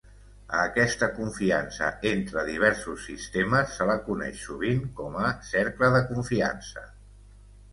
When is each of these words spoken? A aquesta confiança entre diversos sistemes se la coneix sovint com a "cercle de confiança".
A 0.59 0.59
aquesta 0.67 1.09
confiança 1.17 1.89
entre 2.11 2.45
diversos 2.47 3.05
sistemes 3.09 3.75
se 3.75 3.87
la 3.91 3.99
coneix 4.09 4.41
sovint 4.47 4.83
com 5.01 5.21
a 5.29 5.31
"cercle 5.51 5.91
de 5.99 6.03
confiança". 6.09 6.89